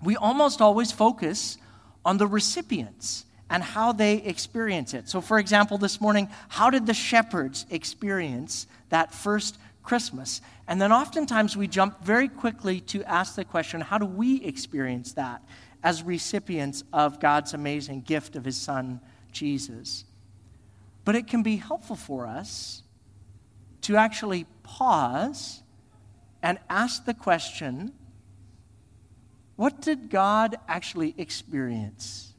we 0.00 0.14
almost 0.14 0.60
always 0.60 0.92
focus 0.92 1.58
on 2.04 2.18
the 2.18 2.26
recipients 2.28 3.26
and 3.50 3.64
how 3.64 3.92
they 3.92 4.14
experience 4.14 4.94
it. 4.94 5.08
So, 5.08 5.20
for 5.20 5.40
example, 5.40 5.76
this 5.76 6.00
morning, 6.00 6.28
how 6.48 6.70
did 6.70 6.86
the 6.86 6.94
shepherds 6.94 7.66
experience 7.68 8.68
that 8.90 9.12
first 9.12 9.58
Christmas? 9.82 10.40
And 10.68 10.80
then 10.80 10.92
oftentimes 10.92 11.56
we 11.56 11.66
jump 11.66 12.02
very 12.04 12.28
quickly 12.28 12.80
to 12.82 13.02
ask 13.04 13.34
the 13.34 13.44
question 13.44 13.80
how 13.80 13.98
do 13.98 14.06
we 14.06 14.42
experience 14.44 15.12
that 15.14 15.42
as 15.82 16.04
recipients 16.04 16.84
of 16.92 17.18
God's 17.18 17.52
amazing 17.52 18.02
gift 18.02 18.36
of 18.36 18.44
His 18.44 18.56
Son, 18.56 19.00
Jesus? 19.32 20.04
But 21.04 21.16
it 21.16 21.26
can 21.26 21.42
be 21.42 21.56
helpful 21.56 21.96
for 21.96 22.26
us 22.26 22.84
to 23.82 23.96
actually 23.96 24.46
pause 24.62 25.62
and 26.40 26.58
ask 26.68 27.04
the 27.04 27.14
question 27.14 27.92
what 29.56 29.82
did 29.82 30.08
God 30.08 30.56
actually 30.68 31.14
experience 31.18 32.29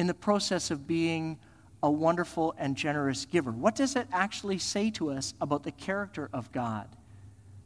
in 0.00 0.06
the 0.06 0.14
process 0.14 0.70
of 0.70 0.86
being 0.86 1.38
a 1.82 1.90
wonderful 1.90 2.54
and 2.58 2.76
generous 2.76 3.24
giver? 3.26 3.50
What 3.50 3.74
does 3.74 3.96
it 3.96 4.08
actually 4.12 4.58
say 4.58 4.90
to 4.92 5.10
us 5.10 5.34
about 5.40 5.62
the 5.62 5.72
character 5.72 6.28
of 6.32 6.50
God 6.52 6.88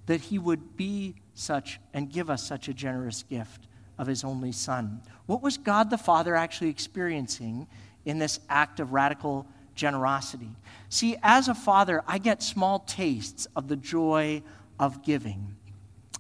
that 0.07 0.21
He 0.21 0.39
would 0.39 0.77
be 0.77 1.15
such 1.35 1.81
and 1.93 2.13
give 2.13 2.29
us 2.29 2.47
such 2.47 2.69
a 2.69 2.75
generous 2.75 3.23
gift 3.23 3.67
of 3.99 4.07
His 4.07 4.25
only 4.25 4.53
Son? 4.53 5.01
What 5.27 5.43
was 5.43 5.57
God 5.57 5.91
the 5.91 5.99
Father 5.99 6.35
actually 6.35 6.71
experiencing 6.71 7.67
in 8.05 8.19
this 8.19 8.41
act 8.49 8.81
of 8.81 8.93
radical 8.93 9.47
generosity. 9.75 10.51
See, 10.89 11.17
as 11.23 11.49
a 11.49 11.55
father, 11.55 12.03
I 12.07 12.19
get 12.19 12.43
small 12.43 12.81
tastes 12.81 13.47
of 13.57 13.69
the 13.69 13.77
joy 13.77 14.43
of 14.79 15.03
giving. 15.03 15.57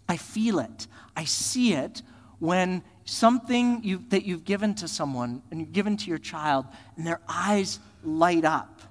I 0.08 0.16
feel 0.16 0.58
it, 0.58 0.86
I 1.16 1.24
see 1.24 1.72
it 1.72 2.02
when 2.38 2.82
something 3.04 3.82
you, 3.84 4.02
that 4.08 4.24
you've 4.24 4.44
given 4.44 4.74
to 4.76 4.88
someone 4.88 5.42
and 5.50 5.60
you've 5.60 5.72
given 5.72 5.96
to 5.98 6.08
your 6.08 6.18
child, 6.18 6.66
and 6.96 7.06
their 7.06 7.20
eyes 7.28 7.78
light 8.02 8.44
up. 8.44 8.82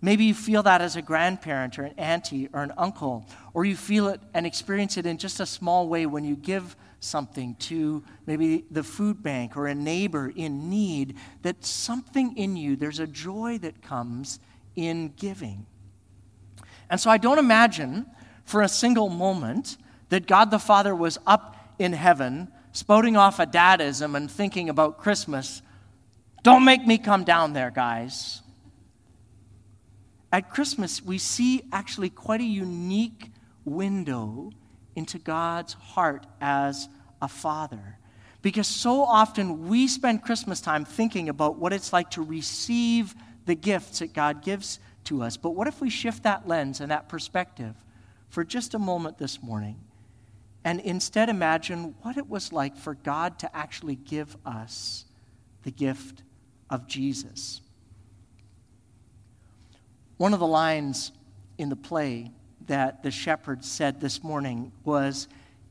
Maybe 0.00 0.24
you 0.24 0.34
feel 0.34 0.64
that 0.64 0.80
as 0.80 0.96
a 0.96 1.02
grandparent 1.02 1.78
or 1.78 1.84
an 1.84 1.94
auntie 1.96 2.48
or 2.52 2.64
an 2.64 2.72
uncle, 2.76 3.24
or 3.54 3.64
you 3.64 3.76
feel 3.76 4.08
it 4.08 4.20
and 4.34 4.44
experience 4.44 4.96
it 4.96 5.06
in 5.06 5.16
just 5.16 5.38
a 5.38 5.46
small 5.46 5.88
way 5.88 6.06
when 6.06 6.24
you 6.24 6.34
give 6.34 6.76
something 6.98 7.54
to 7.56 8.02
maybe 8.26 8.64
the 8.70 8.82
food 8.82 9.22
bank 9.22 9.56
or 9.56 9.68
a 9.68 9.74
neighbor 9.74 10.32
in 10.34 10.68
need, 10.68 11.16
that 11.42 11.64
something 11.64 12.36
in 12.36 12.56
you, 12.56 12.74
there's 12.74 12.98
a 12.98 13.06
joy 13.06 13.58
that 13.58 13.80
comes 13.80 14.40
in 14.74 15.12
giving. 15.16 15.66
And 16.90 17.00
so 17.00 17.08
I 17.10 17.18
don't 17.18 17.38
imagine 17.38 18.06
for 18.44 18.62
a 18.62 18.68
single 18.68 19.08
moment 19.08 19.76
that 20.08 20.26
God 20.26 20.50
the 20.50 20.58
Father 20.58 20.94
was 20.94 21.18
up 21.26 21.56
in 21.78 21.92
heaven, 21.92 22.48
spouting 22.72 23.16
off 23.16 23.38
a 23.38 23.46
dadism 23.46 24.16
and 24.16 24.30
thinking 24.30 24.68
about 24.68 24.98
Christmas. 24.98 25.62
Don't 26.42 26.64
make 26.64 26.86
me 26.86 26.98
come 26.98 27.24
down 27.24 27.52
there, 27.52 27.70
guys. 27.70 28.42
At 30.32 30.50
Christmas, 30.50 31.02
we 31.02 31.18
see 31.18 31.62
actually 31.72 32.08
quite 32.08 32.40
a 32.40 32.44
unique 32.44 33.30
window 33.64 34.50
into 34.96 35.18
God's 35.18 35.74
heart 35.74 36.26
as 36.40 36.88
a 37.20 37.28
father. 37.28 37.98
Because 38.40 38.66
so 38.66 39.02
often 39.02 39.68
we 39.68 39.86
spend 39.86 40.22
Christmas 40.22 40.60
time 40.60 40.84
thinking 40.84 41.28
about 41.28 41.58
what 41.58 41.72
it's 41.72 41.92
like 41.92 42.10
to 42.12 42.22
receive 42.22 43.14
the 43.44 43.54
gifts 43.54 44.00
that 44.00 44.14
God 44.14 44.42
gives 44.42 44.80
to 45.04 45.22
us. 45.22 45.36
But 45.36 45.50
what 45.50 45.68
if 45.68 45.80
we 45.80 45.90
shift 45.90 46.24
that 46.24 46.48
lens 46.48 46.80
and 46.80 46.90
that 46.90 47.08
perspective 47.08 47.76
for 48.30 48.42
just 48.42 48.74
a 48.74 48.78
moment 48.78 49.18
this 49.18 49.42
morning 49.42 49.76
and 50.64 50.80
instead 50.80 51.28
imagine 51.28 51.94
what 52.02 52.16
it 52.16 52.28
was 52.28 52.52
like 52.52 52.76
for 52.76 52.94
God 52.94 53.38
to 53.40 53.56
actually 53.56 53.96
give 53.96 54.36
us 54.46 55.04
the 55.64 55.70
gift 55.70 56.22
of 56.70 56.86
Jesus? 56.86 57.60
One 60.16 60.32
of 60.32 60.40
the 60.40 60.46
lines 60.46 61.10
in 61.58 61.68
the 61.68 61.76
play 61.76 62.30
that 62.66 63.02
the 63.02 63.10
shepherd 63.10 63.64
said 63.64 64.00
this 64.00 64.22
morning 64.22 64.70
was 64.84 65.26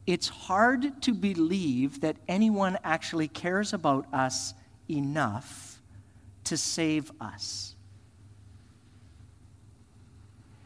It's 0.05 0.27
hard 0.27 1.01
to 1.03 1.13
believe 1.13 2.01
that 2.01 2.17
anyone 2.27 2.77
actually 2.83 3.29
cares 3.29 3.71
about 3.71 4.13
us 4.13 4.53
enough 4.89 5.81
to 6.45 6.57
save 6.57 7.11
us. 7.21 7.75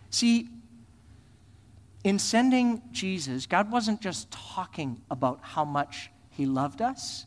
See, 0.10 0.48
in 2.05 2.19
sending 2.19 2.83
Jesus, 2.91 3.47
God 3.47 3.71
wasn't 3.71 4.00
just 4.00 4.29
talking 4.29 5.01
about 5.09 5.39
how 5.41 5.65
much 5.65 6.12
He 6.29 6.45
loved 6.45 6.79
us, 6.79 7.25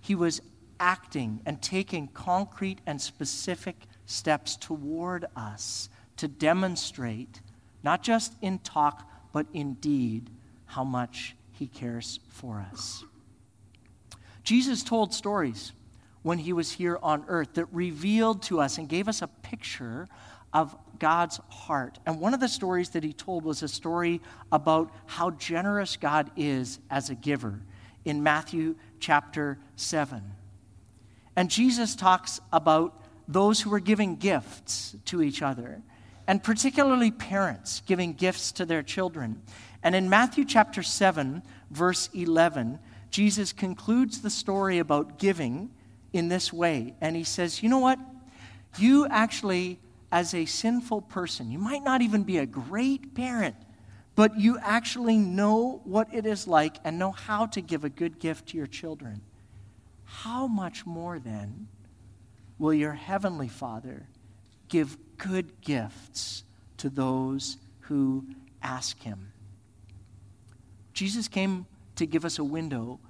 He 0.00 0.14
was 0.14 0.40
acting 0.78 1.40
and 1.44 1.60
taking 1.60 2.06
concrete 2.06 2.80
and 2.86 3.00
specific 3.00 3.74
steps 4.06 4.54
toward 4.54 5.26
us 5.34 5.88
to 6.16 6.28
demonstrate, 6.28 7.40
not 7.82 8.04
just 8.04 8.34
in 8.40 8.60
talk, 8.60 9.10
but 9.32 9.46
in 9.52 9.74
deed, 9.74 10.30
how 10.66 10.84
much 10.84 11.34
He 11.50 11.66
cares 11.66 12.20
for 12.28 12.64
us. 12.70 13.02
Jesus 14.44 14.84
told 14.84 15.12
stories 15.12 15.72
when 16.22 16.38
He 16.38 16.52
was 16.52 16.70
here 16.70 17.00
on 17.02 17.24
earth 17.26 17.54
that 17.54 17.66
revealed 17.72 18.42
to 18.44 18.60
us 18.60 18.78
and 18.78 18.88
gave 18.88 19.08
us 19.08 19.22
a 19.22 19.26
picture 19.26 20.06
of 20.52 20.76
God's 20.98 21.40
heart. 21.48 21.98
And 22.06 22.20
one 22.20 22.34
of 22.34 22.40
the 22.40 22.48
stories 22.48 22.90
that 22.90 23.04
he 23.04 23.12
told 23.12 23.44
was 23.44 23.62
a 23.62 23.68
story 23.68 24.20
about 24.52 24.90
how 25.06 25.30
generous 25.30 25.96
God 25.96 26.30
is 26.36 26.78
as 26.90 27.10
a 27.10 27.14
giver 27.14 27.60
in 28.04 28.22
Matthew 28.22 28.76
chapter 29.00 29.58
7. 29.76 30.22
And 31.36 31.50
Jesus 31.50 31.96
talks 31.96 32.40
about 32.52 33.02
those 33.26 33.60
who 33.60 33.72
are 33.72 33.80
giving 33.80 34.16
gifts 34.16 34.96
to 35.06 35.22
each 35.22 35.42
other, 35.42 35.82
and 36.26 36.42
particularly 36.42 37.10
parents 37.10 37.82
giving 37.86 38.12
gifts 38.12 38.52
to 38.52 38.66
their 38.66 38.82
children. 38.82 39.42
And 39.82 39.94
in 39.94 40.08
Matthew 40.08 40.44
chapter 40.44 40.82
7, 40.82 41.42
verse 41.70 42.08
11, 42.14 42.78
Jesus 43.10 43.52
concludes 43.52 44.20
the 44.20 44.30
story 44.30 44.78
about 44.78 45.18
giving 45.18 45.70
in 46.12 46.28
this 46.28 46.52
way. 46.52 46.94
And 47.00 47.16
he 47.16 47.24
says, 47.24 47.62
You 47.62 47.68
know 47.68 47.78
what? 47.78 47.98
You 48.78 49.06
actually 49.06 49.78
as 50.14 50.32
a 50.32 50.44
sinful 50.44 51.02
person. 51.02 51.50
You 51.50 51.58
might 51.58 51.82
not 51.82 52.00
even 52.00 52.22
be 52.22 52.38
a 52.38 52.46
great 52.46 53.16
parent, 53.16 53.56
but 54.14 54.38
you 54.38 54.56
actually 54.62 55.18
know 55.18 55.80
what 55.82 56.06
it 56.14 56.24
is 56.24 56.46
like 56.46 56.76
and 56.84 57.00
know 57.00 57.10
how 57.10 57.46
to 57.46 57.60
give 57.60 57.82
a 57.82 57.88
good 57.88 58.20
gift 58.20 58.50
to 58.50 58.56
your 58.56 58.68
children. 58.68 59.22
How 60.04 60.46
much 60.46 60.86
more 60.86 61.18
then 61.18 61.66
will 62.60 62.72
your 62.72 62.92
heavenly 62.92 63.48
Father 63.48 64.06
give 64.68 64.96
good 65.18 65.60
gifts 65.60 66.44
to 66.76 66.88
those 66.88 67.56
who 67.80 68.24
ask 68.62 69.02
him? 69.02 69.32
Jesus 70.92 71.26
came 71.26 71.66
to 71.96 72.06
give 72.06 72.24
us 72.24 72.38
a 72.38 72.44
window 72.44 73.00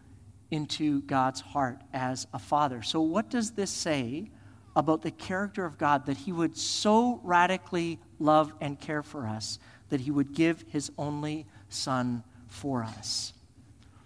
into 0.51 1.03
God's 1.03 1.43
heart 1.43 1.83
as 1.93 2.27
a 2.33 2.39
father. 2.39 2.81
So, 2.81 3.03
what 3.03 3.29
does 3.29 3.51
this 3.51 3.71
say 3.71 4.31
about 4.77 5.03
the 5.03 5.11
character 5.11 5.65
of 5.65 5.79
God 5.79 6.07
that 6.07 6.19
He 6.19 6.33
would 6.33 6.57
so 6.57 7.21
radically 7.23 7.99
love 8.19 8.53
and 8.61 8.79
care 8.79 9.03
for 9.03 9.27
us 9.27 9.59
that 9.89 10.01
He 10.01 10.11
would 10.11 10.35
give 10.35 10.65
His 10.69 10.91
only 10.99 11.47
Son 11.69 12.25
for 12.49 12.83
us. 12.83 13.33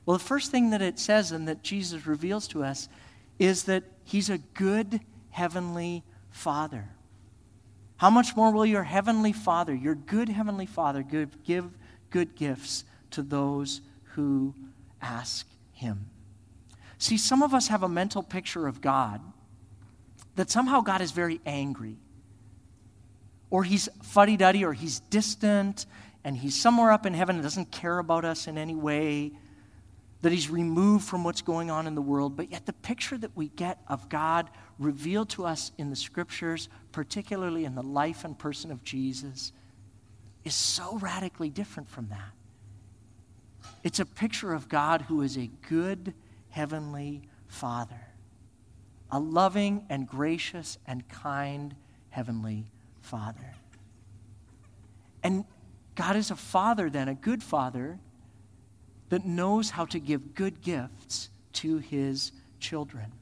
Well, 0.05 0.17
the 0.17 0.25
first 0.25 0.51
thing 0.51 0.71
that 0.71 0.83
it 0.83 0.99
says 0.99 1.33
and 1.33 1.49
that 1.49 1.63
Jesus 1.63 2.07
reveals 2.07 2.49
to 2.49 2.65
us 2.65 2.89
is 3.39 3.65
that 3.65 3.85
He's 4.05 4.31
a 4.31 4.39
good 4.39 5.01
heavenly 5.31 6.03
Father. 6.31 6.89
How 7.97 8.11
much 8.11 8.37
more 8.37 8.53
will 8.53 8.67
your 8.67 8.85
heavenly 8.85 9.33
Father, 9.33 9.75
your 9.75 9.95
good 9.95 10.29
heavenly 10.29 10.67
Father, 10.67 11.03
give, 11.03 11.43
give 11.43 11.71
good 12.11 12.37
gifts 12.37 12.85
to 13.11 13.23
those 13.23 13.81
who 14.15 14.55
ask 15.03 15.47
Him? 15.73 16.07
See, 16.99 17.17
some 17.17 17.43
of 17.43 17.55
us 17.55 17.69
have 17.69 17.83
a 17.83 17.89
mental 17.89 18.23
picture 18.23 18.67
of 18.67 18.81
God 18.81 19.21
that 20.39 20.49
somehow 20.49 20.81
God 20.81 21.01
is 21.01 21.11
very 21.11 21.41
angry. 21.45 21.97
Or 23.51 23.65
he's 23.65 23.89
fuddy 24.05 24.37
duddy, 24.37 24.65
or 24.65 24.73
he's 24.73 25.01
distant, 25.01 25.85
and 26.23 26.37
he's 26.37 26.55
somewhere 26.55 26.93
up 26.93 27.07
in 27.07 27.13
heaven 27.13 27.35
and 27.35 27.43
doesn't 27.43 27.73
care 27.73 27.99
about 27.99 28.25
us 28.25 28.47
in 28.47 28.57
any 28.57 28.77
way, 28.77 29.33
that 30.23 30.31
he's 30.31 30.49
removed 30.49 31.05
from 31.05 31.25
what's 31.25 31.43
going 31.43 31.73
on 31.73 31.89
in 31.89 31.97
the 31.97 32.03
world. 32.03 32.37
But 32.37 32.53
yet, 32.53 32.67
the 32.67 32.73
picture 32.73 33.19
that 33.19 33.37
we 33.37 33.49
get 33.49 33.81
of 33.89 34.09
God 34.09 34.49
revealed 34.79 35.29
to 35.31 35.45
us 35.45 35.73
in 35.77 35.91
the 35.91 35.97
scriptures, 35.97 36.69
particularly 36.93 37.65
in 37.65 37.75
the 37.75 37.83
life 37.83 38.25
and 38.25 38.39
person 38.39 38.71
of 38.71 38.85
Jesus, 38.85 39.51
is 40.45 40.55
so 40.55 40.99
radically 40.99 41.51
different 41.51 41.89
from 41.89 42.11
that. 42.11 43.73
It's 43.83 43.99
a 43.99 44.07
picture 44.07 44.53
of 44.53 44.69
God 44.69 45.03
who 45.03 45.23
is 45.23 45.37
a 45.37 45.51
good 45.69 46.15
heavenly 46.51 47.23
Father 47.49 48.08
a 49.11 49.19
loving 49.19 49.85
and 49.89 50.07
gracious 50.07 50.79
and 50.87 51.09
kind 51.09 51.75
Heavenly 52.11 52.71
Father. 53.01 53.55
And 55.23 55.45
God 55.95 56.17
is 56.17 56.31
a 56.31 56.37
father, 56.37 56.91
then, 56.91 57.09
a 57.09 57.15
good 57.15 57.43
father 57.43 57.99
that 59.09 59.25
knows 59.25 59.71
how 59.71 59.85
to 59.87 59.99
give 59.99 60.35
good 60.35 60.61
gifts 60.61 61.31
to 61.55 61.79
his 61.79 62.33
children. 62.61 63.13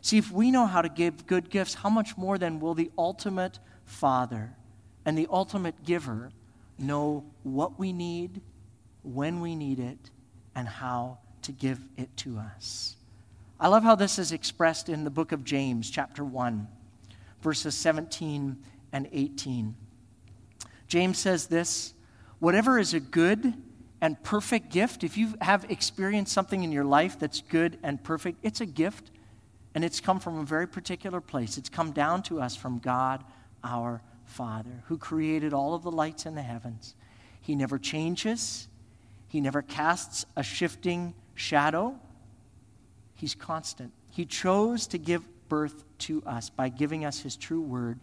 See, 0.00 0.18
if 0.18 0.30
we 0.30 0.50
know 0.50 0.66
how 0.66 0.80
to 0.80 0.88
give 0.88 1.26
good 1.26 1.50
gifts, 1.50 1.74
how 1.74 1.90
much 1.90 2.16
more 2.16 2.38
then 2.38 2.60
will 2.60 2.74
the 2.74 2.90
ultimate 2.96 3.58
father 3.84 4.54
and 5.04 5.18
the 5.18 5.26
ultimate 5.30 5.84
giver 5.84 6.30
know 6.78 7.24
what 7.42 7.78
we 7.78 7.92
need, 7.92 8.40
when 9.02 9.40
we 9.40 9.54
need 9.54 9.78
it, 9.80 10.10
and 10.54 10.68
how 10.68 11.18
to 11.42 11.52
give 11.52 11.80
it 11.96 12.16
to 12.18 12.38
us? 12.38 12.96
I 13.60 13.66
love 13.66 13.82
how 13.82 13.96
this 13.96 14.20
is 14.20 14.30
expressed 14.30 14.88
in 14.88 15.02
the 15.02 15.10
book 15.10 15.32
of 15.32 15.42
James, 15.42 15.90
chapter 15.90 16.24
1, 16.24 16.68
verses 17.42 17.74
17 17.74 18.56
and 18.92 19.08
18. 19.10 19.74
James 20.86 21.18
says 21.18 21.48
this 21.48 21.92
Whatever 22.38 22.78
is 22.78 22.94
a 22.94 23.00
good 23.00 23.54
and 24.00 24.22
perfect 24.22 24.70
gift, 24.70 25.02
if 25.02 25.18
you 25.18 25.34
have 25.40 25.68
experienced 25.68 26.32
something 26.32 26.62
in 26.62 26.70
your 26.70 26.84
life 26.84 27.18
that's 27.18 27.40
good 27.40 27.80
and 27.82 28.00
perfect, 28.04 28.38
it's 28.44 28.60
a 28.60 28.66
gift, 28.66 29.10
and 29.74 29.84
it's 29.84 29.98
come 29.98 30.20
from 30.20 30.38
a 30.38 30.44
very 30.44 30.68
particular 30.68 31.20
place. 31.20 31.58
It's 31.58 31.68
come 31.68 31.90
down 31.90 32.22
to 32.24 32.40
us 32.40 32.54
from 32.54 32.78
God 32.78 33.24
our 33.64 34.00
Father, 34.24 34.84
who 34.86 34.98
created 34.98 35.52
all 35.52 35.74
of 35.74 35.82
the 35.82 35.90
lights 35.90 36.26
in 36.26 36.36
the 36.36 36.42
heavens. 36.42 36.94
He 37.40 37.56
never 37.56 37.76
changes, 37.76 38.68
He 39.26 39.40
never 39.40 39.62
casts 39.62 40.26
a 40.36 40.44
shifting 40.44 41.14
shadow. 41.34 41.98
He's 43.18 43.34
constant. 43.34 43.92
He 44.10 44.24
chose 44.24 44.86
to 44.86 44.98
give 44.98 45.24
birth 45.48 45.82
to 45.98 46.22
us 46.24 46.50
by 46.50 46.68
giving 46.68 47.04
us 47.04 47.18
His 47.18 47.34
true 47.34 47.60
word, 47.60 47.98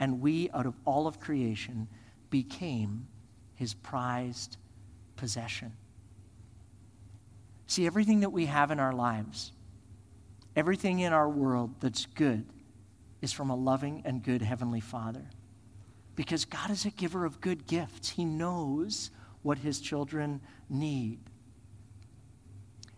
and 0.00 0.20
we, 0.20 0.50
out 0.50 0.66
of 0.66 0.74
all 0.84 1.06
of 1.06 1.20
creation, 1.20 1.86
became 2.30 3.06
His 3.54 3.74
prized 3.74 4.56
possession. 5.14 5.72
See, 7.68 7.86
everything 7.86 8.20
that 8.20 8.30
we 8.30 8.46
have 8.46 8.72
in 8.72 8.80
our 8.80 8.92
lives, 8.92 9.52
everything 10.56 10.98
in 10.98 11.12
our 11.12 11.28
world 11.28 11.76
that's 11.78 12.06
good, 12.06 12.44
is 13.22 13.32
from 13.32 13.50
a 13.50 13.56
loving 13.56 14.02
and 14.04 14.20
good 14.20 14.42
Heavenly 14.42 14.80
Father. 14.80 15.30
Because 16.16 16.44
God 16.44 16.72
is 16.72 16.84
a 16.84 16.90
giver 16.90 17.24
of 17.24 17.40
good 17.40 17.68
gifts, 17.68 18.08
He 18.10 18.24
knows 18.24 19.12
what 19.42 19.58
His 19.58 19.78
children 19.78 20.40
need. 20.68 21.20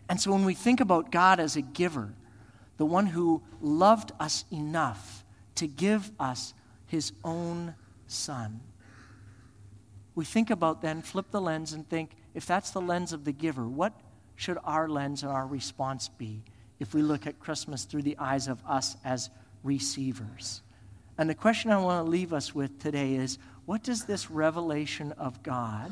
And 0.09 0.21
so 0.21 0.33
when 0.33 0.45
we 0.45 0.55
think 0.55 0.81
about 0.81 1.11
God 1.13 1.41
as 1.41 1.57
a 1.57 1.63
giver, 1.63 2.15
the 2.77 2.87
one 2.87 3.07
who 3.07 3.43
loved 3.61 4.13
us 4.19 4.45
enough 4.51 5.25
to 5.57 5.67
give 5.67 6.11
us 6.19 6.55
his 6.87 7.13
own 7.25 7.75
son, 8.07 8.61
we 10.15 10.25
think 10.25 10.51
about 10.51 10.83
then, 10.83 11.03
flip 11.03 11.31
the 11.31 11.41
lens 11.41 11.73
and 11.73 11.89
think 11.89 12.17
if 12.35 12.47
that's 12.47 12.71
the 12.71 12.81
lens 12.81 13.13
of 13.13 13.25
the 13.25 13.33
giver, 13.33 13.69
what 13.69 13.93
should 14.37 14.59
our 14.65 14.89
lens 14.89 15.23
and 15.23 15.31
our 15.31 15.47
response 15.47 16.09
be 16.09 16.43
if 16.81 16.95
we 16.95 17.03
look 17.03 17.27
at 17.27 17.39
Christmas 17.39 17.85
through 17.85 18.03
the 18.03 18.17
eyes 18.19 18.49
of 18.49 18.61
us 18.67 18.97
as 19.05 19.31
receivers? 19.63 20.63
And 21.19 21.29
the 21.29 21.35
question 21.35 21.71
I 21.71 21.79
want 21.79 22.05
to 22.05 22.11
leave 22.11 22.33
us 22.33 22.55
with 22.55 22.79
today 22.79 23.15
is 23.15 23.39
what 23.67 23.83
does 23.83 24.05
this 24.05 24.31
revelation 24.31 25.13
of 25.13 25.43
God 25.43 25.91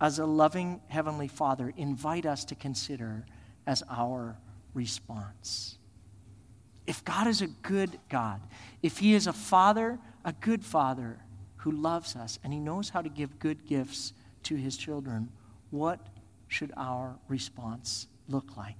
as 0.00 0.18
a 0.18 0.26
loving 0.26 0.80
Heavenly 0.88 1.28
Father 1.28 1.72
invite 1.76 2.26
us 2.26 2.44
to 2.46 2.54
consider 2.54 3.24
as 3.66 3.82
our 3.90 4.36
response? 4.74 5.78
If 6.86 7.04
God 7.04 7.26
is 7.26 7.42
a 7.42 7.46
good 7.46 7.98
God, 8.08 8.40
if 8.82 8.98
He 8.98 9.14
is 9.14 9.26
a 9.26 9.32
Father, 9.32 9.98
a 10.24 10.32
good 10.32 10.64
Father 10.64 11.18
who 11.56 11.72
loves 11.72 12.14
us, 12.14 12.38
and 12.44 12.52
He 12.52 12.60
knows 12.60 12.90
how 12.90 13.02
to 13.02 13.08
give 13.08 13.38
good 13.38 13.66
gifts 13.66 14.12
to 14.44 14.54
His 14.54 14.76
children, 14.76 15.30
what 15.70 16.00
should 16.48 16.72
our 16.76 17.16
response 17.28 18.06
look 18.28 18.56
like? 18.56 18.76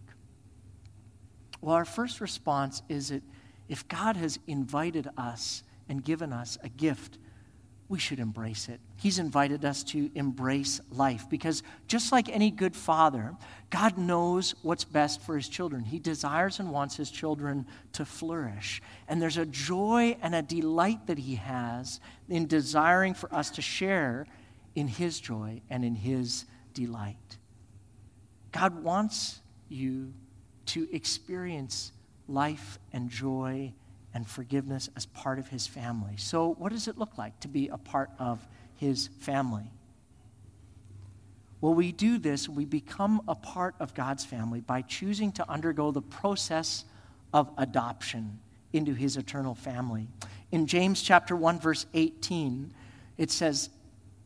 Well, 1.61 1.75
our 1.75 1.85
first 1.85 2.21
response 2.21 2.83
is 2.89 3.09
that 3.09 3.23
if 3.69 3.89
God 3.89 4.17
has 4.17 4.39
invited 4.47 5.09
us 5.17 5.65
and 5.89 6.05
given 6.05 6.33
us 6.33 6.59
a 6.63 6.69
gift, 6.69 7.19
we 7.89 7.99
should 7.99 8.19
embrace 8.19 8.69
it. 8.69 8.81
He's 8.97 9.19
invited 9.19 9.65
us 9.65 9.85
to 9.85 10.11
embrace 10.15 10.81
life 10.91 11.31
because 11.31 11.63
just 11.87 12.11
like 12.11 12.29
any 12.29 12.51
good 12.51 12.75
father, 12.75 13.35
God 13.71 13.97
knows 13.97 14.55
what's 14.63 14.85
best 14.85 15.21
for 15.23 15.37
his 15.37 15.49
children. 15.49 15.85
He 15.85 15.99
desires 15.99 16.59
and 16.59 16.73
wants 16.73 16.97
his 16.97 17.11
children 17.11 17.67
to 17.93 18.05
flourish. 18.05 18.83
And 19.07 19.23
there's 19.23 19.37
a 19.37 19.47
joy 19.47 20.17
and 20.21 20.35
a 20.35 20.43
delight 20.43 21.07
that 21.07 21.19
he 21.19 21.37
has 21.37 22.01
in 22.29 22.47
desiring 22.47 23.15
for 23.15 23.33
us 23.33 23.51
to 23.51 23.63
share 23.63 24.27
in 24.75 24.89
his 24.89 25.21
joy 25.21 25.61
and 25.71 25.85
in 25.85 25.95
his 25.95 26.45
delight. 26.75 27.39
God 28.51 28.83
wants 28.83 29.41
you 29.69 30.13
to 30.67 30.89
experience 30.93 31.93
life 32.27 32.79
and 32.93 33.09
joy 33.09 33.73
and 34.17 34.27
forgiveness 34.27 34.89
as 34.97 35.05
part 35.05 35.39
of 35.39 35.49
his 35.49 35.67
family. 35.67 36.15
So, 36.17 36.55
what 36.55 36.73
does 36.73 36.89
it 36.89 36.97
look 36.97 37.19
like 37.19 37.39
to 37.41 37.49
be 37.49 37.69
a 37.69 37.77
part 37.77 38.09
of 38.19 38.41
his 38.77 39.11
family? 39.21 39.71
Well, 41.61 41.75
we 41.75 41.93
do 41.93 42.17
this, 42.17 42.49
we 42.49 42.65
become 42.65 43.21
a 43.29 43.35
part 43.35 43.75
of 43.79 43.93
God's 43.93 44.25
family 44.25 44.63
by 44.63 44.81
choosing 44.81 45.33
to 45.33 45.51
undergo 45.51 45.91
the 45.91 46.01
process 46.01 46.87
of 47.35 47.51
adoption 47.59 48.39
into 48.73 48.95
his 48.95 49.19
eternal 49.19 49.55
family. 49.55 50.09
In 50.51 50.67
James 50.67 51.03
chapter 51.03 51.37
1 51.37 51.61
verse 51.61 51.85
18, 51.93 52.73
it 53.19 53.31
says, 53.31 53.69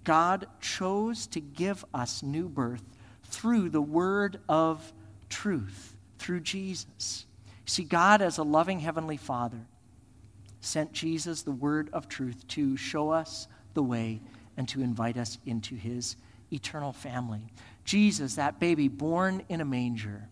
God 0.04 0.46
chose 0.60 1.26
to 1.28 1.40
give 1.40 1.84
us 1.92 2.22
new 2.22 2.48
birth 2.48 2.84
through 3.24 3.70
the 3.70 3.82
word 3.82 4.38
of 4.48 4.92
truth, 5.28 5.96
through 6.20 6.40
Jesus. 6.40 7.26
See, 7.66 7.82
God, 7.82 8.22
as 8.22 8.38
a 8.38 8.44
loving 8.44 8.78
Heavenly 8.78 9.16
Father, 9.16 9.58
sent 10.60 10.92
Jesus, 10.92 11.42
the 11.42 11.52
word 11.52 11.90
of 11.92 12.08
truth, 12.08 12.46
to 12.48 12.76
show 12.76 13.10
us 13.10 13.48
the 13.74 13.82
way 13.82 14.20
and 14.56 14.68
to 14.68 14.82
invite 14.82 15.16
us 15.16 15.38
into 15.46 15.74
his 15.74 16.16
eternal 16.52 16.92
family. 16.92 17.42
Jesus, 17.84 18.34
that 18.34 18.60
baby 18.60 18.88
born 18.88 19.42
in 19.48 19.60
a 19.60 19.64
manger, 19.64 20.28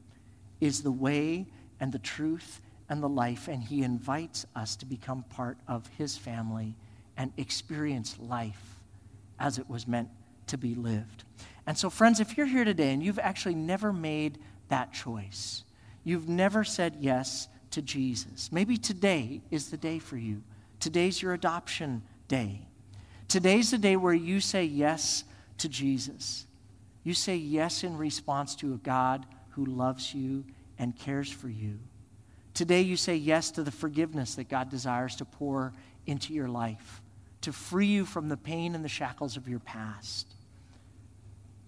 is 0.60 0.82
the 0.82 0.92
way 0.92 1.46
and 1.80 1.92
the 1.92 1.98
truth 1.98 2.60
and 2.88 3.02
the 3.02 3.08
life, 3.08 3.48
and 3.48 3.62
he 3.62 3.82
invites 3.82 4.46
us 4.56 4.76
to 4.76 4.86
become 4.86 5.22
part 5.24 5.58
of 5.66 5.86
his 5.98 6.16
family 6.16 6.74
and 7.16 7.32
experience 7.36 8.18
life 8.18 8.80
as 9.38 9.58
it 9.58 9.68
was 9.68 9.86
meant 9.86 10.08
to 10.46 10.58
be 10.58 10.74
lived. 10.74 11.24
And 11.66 11.76
so, 11.76 11.90
friends, 11.90 12.20
if 12.20 12.36
you're 12.36 12.46
here 12.46 12.64
today 12.64 12.92
and 12.92 13.02
you've 13.02 13.18
actually 13.18 13.54
never 13.54 13.92
made 13.92 14.38
that 14.68 14.92
choice, 14.92 15.64
you've 16.02 16.28
never 16.28 16.64
said 16.64 16.96
yes 17.00 17.48
to 17.70 17.82
Jesus. 17.82 18.50
Maybe 18.52 18.76
today 18.76 19.42
is 19.50 19.70
the 19.70 19.76
day 19.76 19.98
for 19.98 20.16
you. 20.16 20.42
Today's 20.80 21.20
your 21.20 21.34
adoption 21.34 22.02
day. 22.28 22.62
Today's 23.26 23.70
the 23.70 23.78
day 23.78 23.96
where 23.96 24.14
you 24.14 24.40
say 24.40 24.64
yes 24.64 25.24
to 25.58 25.68
Jesus. 25.68 26.46
You 27.04 27.14
say 27.14 27.36
yes 27.36 27.84
in 27.84 27.96
response 27.96 28.54
to 28.56 28.74
a 28.74 28.78
God 28.78 29.26
who 29.50 29.64
loves 29.64 30.14
you 30.14 30.44
and 30.78 30.96
cares 30.96 31.30
for 31.30 31.48
you. 31.48 31.78
Today, 32.54 32.80
you 32.80 32.96
say 32.96 33.14
yes 33.14 33.50
to 33.52 33.62
the 33.62 33.70
forgiveness 33.70 34.34
that 34.34 34.48
God 34.48 34.68
desires 34.68 35.14
to 35.16 35.24
pour 35.24 35.72
into 36.06 36.32
your 36.32 36.48
life, 36.48 37.00
to 37.42 37.52
free 37.52 37.86
you 37.86 38.04
from 38.04 38.28
the 38.28 38.36
pain 38.36 38.74
and 38.74 38.84
the 38.84 38.88
shackles 38.88 39.36
of 39.36 39.48
your 39.48 39.60
past, 39.60 40.34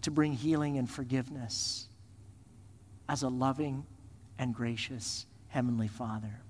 to 0.03 0.11
bring 0.11 0.33
healing 0.33 0.79
and 0.79 0.91
forgiveness 0.91 1.89
as 3.09 3.23
a 3.23 3.29
loving 3.29 3.85
and 4.39 4.55
gracious 4.55 5.27
Heavenly 5.51 5.89
Father. 5.89 6.41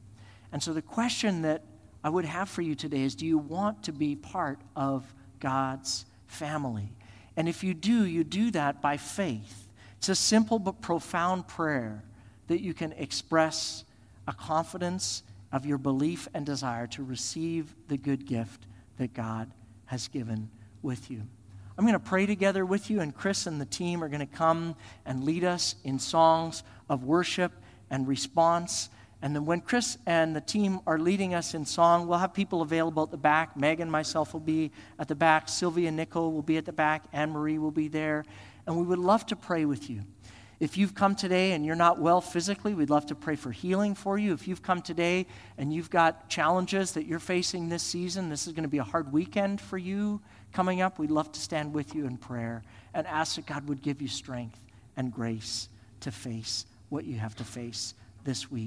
And 0.52 0.62
so 0.62 0.72
the 0.72 0.82
question 0.82 1.42
that 1.42 1.62
I 2.02 2.08
would 2.08 2.24
have 2.24 2.48
for 2.48 2.62
you 2.62 2.74
today 2.74 3.02
is 3.02 3.14
do 3.14 3.26
you 3.26 3.38
want 3.38 3.82
to 3.84 3.92
be 3.92 4.16
part 4.16 4.60
of 4.74 5.04
God's 5.40 6.06
family? 6.26 6.92
And 7.36 7.48
if 7.48 7.62
you 7.64 7.74
do, 7.74 8.04
you 8.04 8.24
do 8.24 8.50
that 8.52 8.80
by 8.80 8.96
faith. 8.96 9.68
It's 9.98 10.08
a 10.08 10.14
simple 10.14 10.58
but 10.58 10.80
profound 10.80 11.46
prayer 11.46 12.02
that 12.46 12.62
you 12.62 12.74
can 12.74 12.92
express 12.92 13.84
a 14.26 14.32
confidence 14.32 15.22
of 15.52 15.66
your 15.66 15.78
belief 15.78 16.28
and 16.32 16.46
desire 16.46 16.86
to 16.88 17.02
receive 17.02 17.74
the 17.88 17.96
good 17.96 18.26
gift 18.26 18.66
that 18.98 19.14
God 19.14 19.50
has 19.86 20.08
given 20.08 20.50
with 20.82 21.10
you. 21.10 21.22
I'm 21.76 21.84
going 21.84 21.94
to 21.94 21.98
pray 21.98 22.26
together 22.26 22.66
with 22.66 22.90
you, 22.90 23.00
and 23.00 23.14
Chris 23.14 23.46
and 23.46 23.60
the 23.60 23.66
team 23.66 24.04
are 24.04 24.08
going 24.08 24.20
to 24.20 24.26
come 24.26 24.76
and 25.06 25.24
lead 25.24 25.44
us 25.44 25.76
in 25.84 25.98
songs 25.98 26.62
of 26.88 27.04
worship 27.04 27.52
and 27.90 28.06
response. 28.06 28.88
And 29.22 29.34
then 29.34 29.44
when 29.44 29.60
Chris 29.60 29.98
and 30.06 30.34
the 30.34 30.40
team 30.40 30.80
are 30.86 30.98
leading 30.98 31.34
us 31.34 31.54
in 31.54 31.66
song, 31.66 32.06
we'll 32.06 32.18
have 32.18 32.32
people 32.32 32.62
available 32.62 33.02
at 33.02 33.10
the 33.10 33.18
back. 33.18 33.56
Megan, 33.56 33.90
myself 33.90 34.32
will 34.32 34.40
be 34.40 34.70
at 34.98 35.08
the 35.08 35.14
back. 35.14 35.48
Sylvia 35.48 35.90
Nickel 35.90 36.32
will 36.32 36.42
be 36.42 36.56
at 36.56 36.64
the 36.64 36.72
back. 36.72 37.04
Anne 37.12 37.30
Marie 37.30 37.58
will 37.58 37.70
be 37.70 37.88
there. 37.88 38.24
And 38.66 38.76
we 38.76 38.84
would 38.84 38.98
love 38.98 39.26
to 39.26 39.36
pray 39.36 39.64
with 39.64 39.90
you. 39.90 40.02
If 40.58 40.76
you've 40.76 40.94
come 40.94 41.14
today 41.14 41.52
and 41.52 41.64
you're 41.64 41.74
not 41.74 41.98
well 41.98 42.20
physically, 42.20 42.74
we'd 42.74 42.90
love 42.90 43.06
to 43.06 43.14
pray 43.14 43.34
for 43.34 43.50
healing 43.50 43.94
for 43.94 44.18
you. 44.18 44.34
If 44.34 44.46
you've 44.46 44.62
come 44.62 44.82
today 44.82 45.26
and 45.56 45.72
you've 45.72 45.88
got 45.88 46.28
challenges 46.28 46.92
that 46.92 47.06
you're 47.06 47.18
facing 47.18 47.70
this 47.70 47.82
season, 47.82 48.28
this 48.28 48.46
is 48.46 48.52
going 48.52 48.64
to 48.64 48.68
be 48.68 48.78
a 48.78 48.84
hard 48.84 49.10
weekend 49.10 49.60
for 49.60 49.78
you 49.78 50.20
coming 50.52 50.82
up, 50.82 50.98
we'd 50.98 51.10
love 51.10 51.32
to 51.32 51.40
stand 51.40 51.72
with 51.72 51.94
you 51.94 52.06
in 52.06 52.16
prayer 52.16 52.62
and 52.92 53.06
ask 53.06 53.36
that 53.36 53.46
God 53.46 53.68
would 53.68 53.82
give 53.82 54.02
you 54.02 54.08
strength 54.08 54.60
and 54.96 55.12
grace 55.12 55.68
to 56.00 56.10
face 56.10 56.66
what 56.90 57.04
you 57.06 57.16
have 57.16 57.34
to 57.36 57.44
face 57.44 57.94
this 58.24 58.50
week. 58.50 58.58